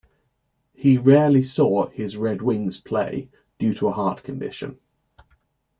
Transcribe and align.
He 0.73 0.97
rarely 0.97 1.43
saw 1.43 1.85
his 1.89 2.17
Red 2.17 2.41
Wings 2.41 2.79
play 2.79 3.29
due 3.59 3.71
to 3.75 3.89
a 3.89 3.91
heart 3.91 4.23
condition. 4.23 4.79